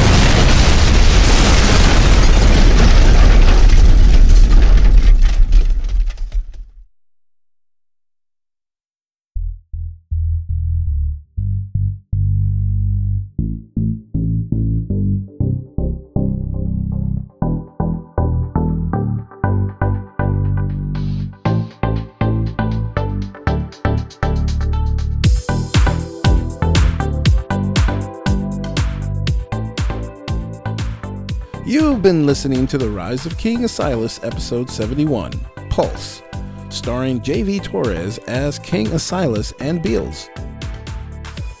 been 32.04 32.26
listening 32.26 32.66
to 32.66 32.76
The 32.76 32.90
Rise 32.90 33.24
of 33.24 33.38
King 33.38 33.60
Asilas, 33.60 34.22
Episode 34.22 34.68
71, 34.68 35.32
Pulse, 35.70 36.20
starring 36.68 37.22
J.V. 37.22 37.60
Torres 37.60 38.18
as 38.26 38.58
King 38.58 38.88
Asilas 38.88 39.54
and 39.58 39.82
Beals, 39.82 40.28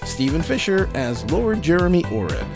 Stephen 0.04 0.42
Fisher 0.42 0.90
as 0.92 1.24
Lord 1.30 1.62
Jeremy 1.62 2.04
Oreb, 2.12 2.46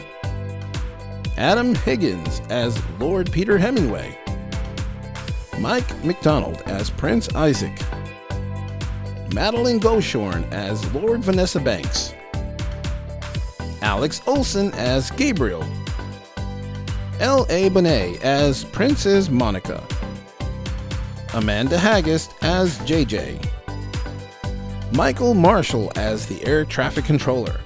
Adam 1.39 1.75
Higgins 1.77 2.43
as 2.51 2.79
Lord 2.99 3.33
Peter 3.33 3.57
Hemingway, 3.57 4.19
Mike 5.59 6.05
McDonald 6.05 6.61
as 6.67 6.91
Prince 6.91 7.35
Isaac, 7.35 7.81
Madeline 9.33 9.79
Goshorn 9.79 10.45
as 10.53 10.93
Lord 10.93 11.25
Vanessa 11.25 11.59
Banks, 11.59 12.13
Alex 13.81 14.21
Olson 14.27 14.75
as 14.75 15.11
Gabriel, 15.13 15.67
L.A. 17.21 17.69
Bonet 17.69 18.21
as 18.21 18.63
Princess 18.63 19.29
Monica, 19.29 19.85
Amanda 21.35 21.77
Haggist 21.77 22.33
as 22.43 22.79
JJ, 22.79 23.45
Michael 24.93 25.35
Marshall 25.35 25.91
as 25.97 26.27
the 26.27 26.47
air 26.47 26.65
traffic 26.65 27.05
controller, 27.05 27.61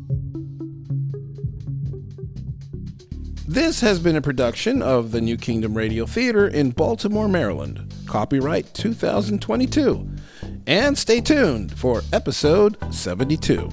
This 3.46 3.80
has 3.80 4.00
been 4.00 4.16
a 4.16 4.22
production 4.22 4.80
of 4.80 5.12
the 5.12 5.20
New 5.20 5.36
Kingdom 5.36 5.76
Radio 5.76 6.06
Theater 6.06 6.48
in 6.48 6.70
Baltimore, 6.70 7.28
Maryland. 7.28 7.92
Copyright 8.06 8.72
2022. 8.72 10.08
And 10.66 10.96
stay 10.96 11.20
tuned 11.20 11.76
for 11.78 12.02
episode 12.12 12.76
72. 12.94 13.68